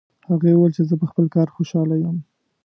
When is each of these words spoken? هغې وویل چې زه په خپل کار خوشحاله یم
هغې 0.29 0.51
وویل 0.53 0.71
چې 0.77 0.83
زه 0.89 0.95
په 1.01 1.05
خپل 1.11 1.25
کار 1.35 1.47
خوشحاله 1.55 1.95
یم 2.03 2.17